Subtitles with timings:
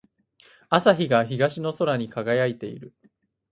[0.69, 2.95] 朝日が東の空に輝いている。